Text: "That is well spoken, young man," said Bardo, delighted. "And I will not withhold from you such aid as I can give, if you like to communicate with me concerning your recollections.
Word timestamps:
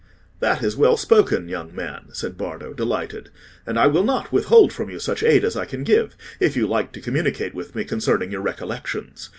"That 0.39 0.63
is 0.63 0.75
well 0.75 0.97
spoken, 0.97 1.47
young 1.47 1.75
man," 1.75 2.05
said 2.13 2.35
Bardo, 2.35 2.73
delighted. 2.73 3.29
"And 3.67 3.77
I 3.77 3.85
will 3.85 4.01
not 4.03 4.31
withhold 4.31 4.73
from 4.73 4.89
you 4.89 4.97
such 4.97 5.21
aid 5.21 5.43
as 5.45 5.55
I 5.55 5.65
can 5.65 5.83
give, 5.83 6.15
if 6.39 6.55
you 6.55 6.65
like 6.65 6.91
to 6.93 7.01
communicate 7.01 7.53
with 7.53 7.75
me 7.75 7.83
concerning 7.83 8.31
your 8.31 8.41
recollections. 8.41 9.29